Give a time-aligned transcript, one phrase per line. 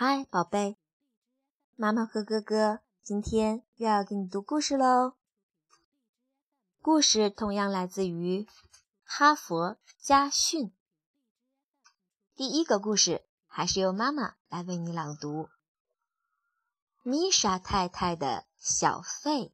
[0.00, 0.76] 嗨，宝贝，
[1.74, 5.14] 妈妈和哥哥今天又要给你读故事喽。
[6.80, 8.42] 故事同样来自于
[9.02, 10.66] 《哈佛家训》。
[12.36, 15.48] 第一个故事还是由妈妈来为你朗读。
[17.02, 19.52] 米莎太太的小费。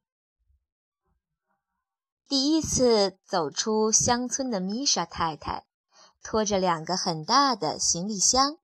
[2.27, 5.65] 第一次走出乡村的米莎太太，
[6.21, 8.59] 拖着两个很大的行李箱，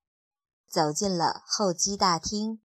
[0.71, 2.61] 走进了候机大厅，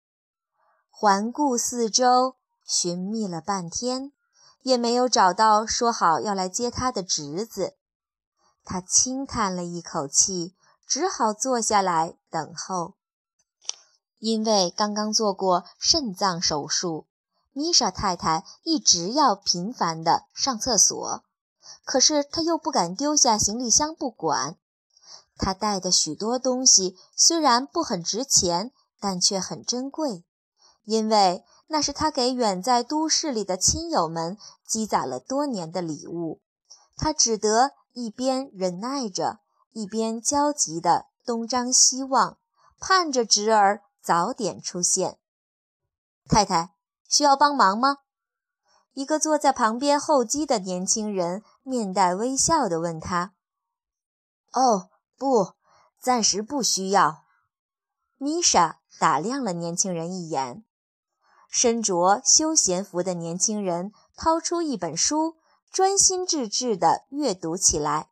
[0.91, 4.13] 环顾四周，寻觅了半天，
[4.61, 7.77] 也没有找到说好要来接她的侄子。
[8.63, 10.55] 他轻叹了一口气，
[10.87, 12.95] 只好坐下来等候。
[14.19, 17.07] 因为刚刚做过肾脏手术。
[17.57, 21.23] 米莎太太一直要频繁地上厕所，
[21.85, 24.59] 可是她又不敢丢下行李箱不管。
[25.37, 30.25] 他带的许多东西虽然不很值钱，但却很珍贵，
[30.85, 36.41] 因为那是他给远在都市里的亲友们积攒了多年的礼物。
[36.97, 39.41] 他只得一边忍耐着，
[39.73, 42.39] 一边焦急地东张西望，
[42.79, 45.19] 盼着侄儿早点出现。
[46.29, 46.75] 太太。
[47.07, 47.99] 需要帮忙吗？
[48.93, 53.35] 一个坐在旁边候机的年轻人面带微笑地问他。
[54.53, 54.89] “哦，
[55.25, 55.55] 不，
[55.99, 57.25] 暂时不需要。”
[58.21, 60.67] 米莎打量了年轻人一眼。
[61.49, 65.37] 身着休闲服的年轻人掏出一本书，
[65.71, 68.11] 专心致志地阅读起来。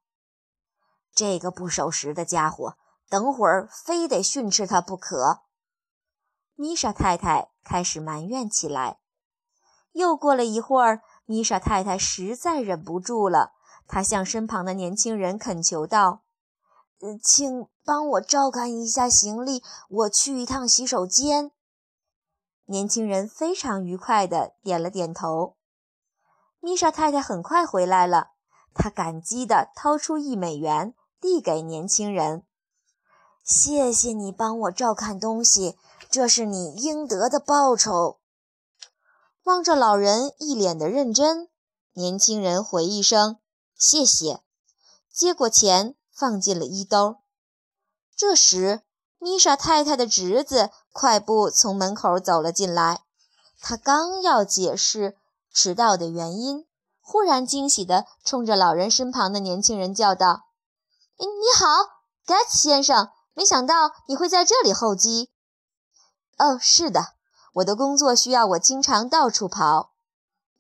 [1.15, 2.79] 这个不守时的家伙，
[3.11, 5.43] 等会儿非得训斥他不可。
[6.55, 9.01] 米莎太太开始埋怨起来。
[9.93, 13.53] 又过了一会儿，米莎太太实在忍不住了，
[13.87, 16.23] 她向身旁的年轻人恳求道：“，
[17.23, 21.51] 请帮我照看一下行李，我去一趟洗手间。”
[22.67, 25.57] 年轻人非常愉快地点了点头。
[26.61, 28.29] 米莎太太很快回来了，
[28.73, 32.45] 她感激地掏出一美元递给年轻人
[33.43, 35.77] ：“谢谢你帮我照看东西，
[36.09, 38.21] 这是你应得的报酬。”
[39.43, 41.49] 望着老人一脸的认真，
[41.95, 43.39] 年轻人回一声
[43.77, 44.41] “谢谢”，
[45.13, 47.17] 接过钱放进了衣兜。
[48.17, 48.83] 这时，
[49.19, 53.03] 米莎太太的侄子快步从门口走了进来。
[53.61, 55.17] 他刚要解释
[55.53, 56.65] 迟到的原因，
[57.01, 60.45] 忽然惊喜地冲着老人身旁的年轻人叫道
[61.19, 61.27] ：“你
[61.59, 61.67] 好，
[62.25, 63.11] 盖茨先生！
[63.35, 65.33] 没想到你会在这里候机。
[66.39, 67.15] ”“哦，是的。”
[67.55, 69.91] 我的工作需要我经常到处跑。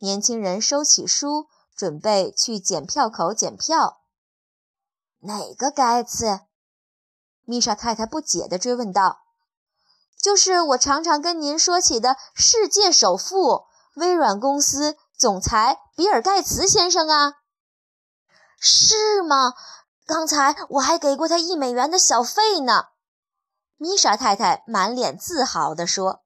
[0.00, 1.46] 年轻人收起书，
[1.76, 4.01] 准备去检票口检票。
[5.24, 6.40] 哪个盖茨？
[7.44, 9.20] 米莎太太不解地追问道
[10.20, 17.34] ：“就是我常常跟您说起的世界首富、微软公司总裁比尔·盖茨先生啊？
[18.58, 19.54] 是吗？
[20.06, 22.86] 刚才我还给过他一美元的小费呢。”
[23.78, 26.22] 米莎太太满脸自豪地说。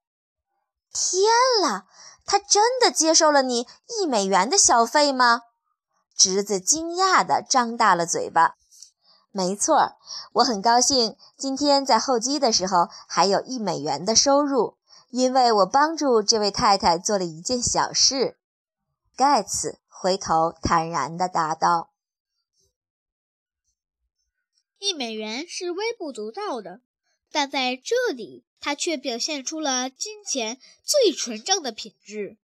[0.90, 1.30] 天
[1.62, 1.84] 啦！
[2.24, 3.68] 他真的接受了你
[4.00, 5.42] 一美元的小费吗？
[6.16, 8.54] 侄子惊讶地张大了嘴巴。
[9.36, 9.98] 没错，
[10.32, 14.78] 我很高兴今天在候机的时候还有一美元的收入，
[15.10, 18.38] 因为我帮助这位太太做了一件小事。
[19.14, 21.90] 盖茨回头坦然地答道
[24.80, 26.80] ：“一美元是微不足道的，
[27.30, 32.38] 但在这里。”他却表现出了金钱最纯正的品质，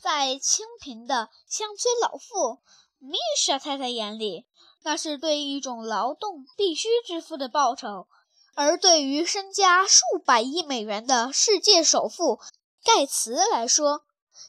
[0.00, 2.58] 在清贫的乡村老妇
[2.98, 4.46] 米莎太太眼里，
[4.86, 8.06] 那是对一种劳动必须支付的报酬；
[8.54, 12.38] 而对于身家数百亿美元的世界首富
[12.84, 14.04] 盖茨来说，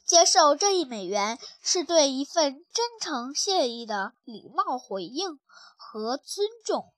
[0.05, 5.39] 接受这一美元是对一份真诚谢意的礼貌回应
[5.75, 6.93] 和尊重。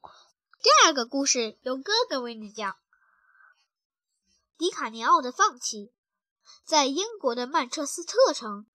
[0.61, 2.75] 第二个故事由哥哥为你讲。
[4.57, 5.93] 迪卡尼奥的放弃，
[6.65, 8.65] 在英国的曼彻斯特城，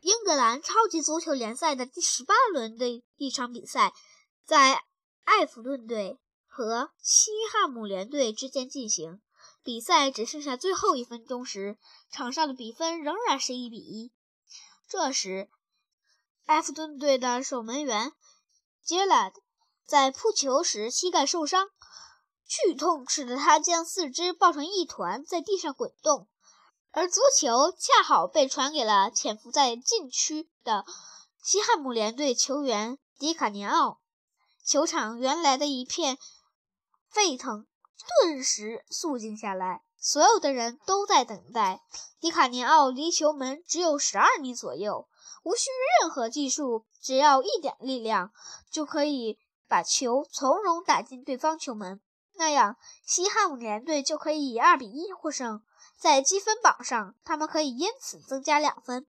[0.00, 3.92] 英格兰超级足球联赛的第十八轮的一场比赛，
[4.46, 4.82] 在
[5.24, 9.20] 埃弗顿队和西汉姆联队之间进行。
[9.62, 11.76] 比赛只剩下最后一分钟时，
[12.10, 14.10] 场上的比分仍然是一比一。
[14.88, 15.50] 这时，
[16.46, 18.12] 埃弗顿队的守门员
[18.82, 19.42] 杰拉德
[19.84, 21.68] 在扑球时膝盖受伤。
[22.46, 26.26] 剧痛使得他将四肢抱成一团，在地上滚动，
[26.92, 30.84] 而足球恰好被传给了潜伏在禁区的
[31.42, 34.00] 西汉姆联队球员迪卡尼奥。
[34.64, 36.18] 球场原来的一片
[37.08, 37.66] 沸腾
[38.22, 41.80] 顿时肃静下来，所有的人都在等待。
[42.18, 45.08] 迪卡尼奥离球门只有十二米左右，
[45.42, 45.70] 无需
[46.00, 48.32] 任何技术，只要一点力量
[48.70, 49.38] 就可以
[49.68, 52.00] 把球从容打进对方球门。
[52.34, 52.76] 那样，
[53.06, 55.62] 西汉姆联队就可以以二比一获胜，
[56.00, 59.06] 在积分榜上，他们可以因此增加两分。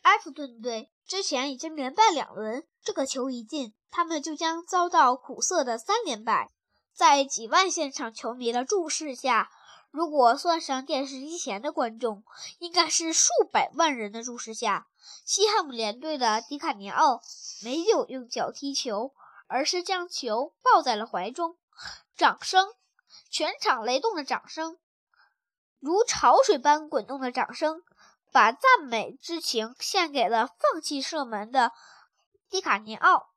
[0.00, 6.50] 埃弗顿队之前已经连败两轮，这个球一进，他们就将遭到苦涩的三连败。
[6.92, 9.48] 在几万现场球迷的注视下，
[9.92, 12.24] 如果算上电视机前的观众，
[12.58, 14.88] 应该是数百万人的注视下，
[15.24, 17.22] 西汉姆联队的迪卡尼奥
[17.62, 19.14] 没有用脚踢球，
[19.46, 21.56] 而是将球抱在了怀中。
[22.16, 22.66] 掌声，
[23.32, 24.78] 全场雷动的掌声，
[25.80, 27.82] 如潮水般滚动的掌声，
[28.30, 31.72] 把赞美之情献给了放弃射门的
[32.48, 33.30] 迪卡尼奥，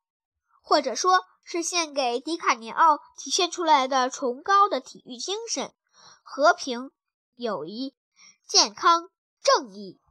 [0.62, 1.26] 或者说。
[1.48, 5.72] 是献给迪卡尼奥体现出来的崇高的体育精神：
[6.24, 6.90] 和平、
[7.36, 7.94] 友谊、
[8.48, 9.12] 健康、
[9.44, 10.02] 正义。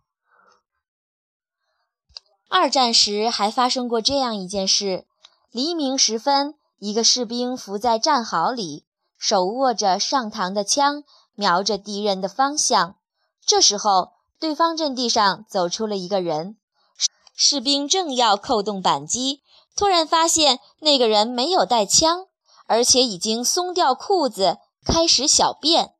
[2.48, 5.08] 二战时还发生过这样一件事：
[5.50, 8.86] 黎明时分，一个士兵伏在战壕里，
[9.26, 11.02] 手握着上膛的枪，
[11.34, 12.96] 瞄着敌人的方向。
[13.46, 16.58] 这时候，对方阵地上走出了一个人，
[17.34, 19.40] 士兵正要扣动扳机。
[19.74, 22.26] 突然发现那个人没有带枪，
[22.66, 25.94] 而且已经松掉裤子，开始小便。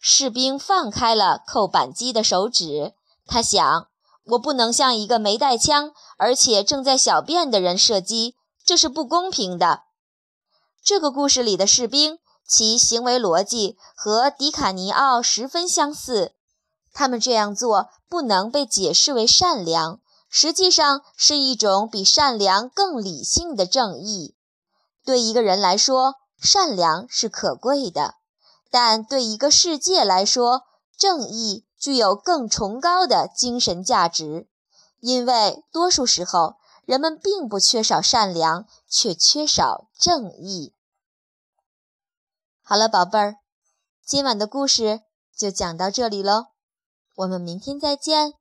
[0.00, 2.94] 士兵放开了扣扳机的手指，
[3.28, 3.86] 他想：
[4.30, 8.34] 我不能向一个没带枪而且正在小便的人射击，
[8.64, 9.84] 这是不公平的。
[10.82, 16.34] 这个故事里的士兵，其行为逻辑和迪卡尼奥十分相似，
[16.92, 20.00] 他们这样做不能被解释为善良。
[20.28, 24.34] 实际上是一种比善良更理性的正义。
[25.04, 28.16] 对一个人来说，善良是可贵的；
[28.70, 30.62] 但对一个世界来说，
[30.98, 34.48] 正义具有更崇高的精神价值。
[35.00, 40.74] 因为多数时候，人们并不缺少善良，却缺少正义。
[42.68, 43.36] 好了，宝贝儿，
[44.04, 45.02] 今晚的故事
[45.36, 46.46] 就讲到这里喽，
[47.14, 48.32] 我们明天再见。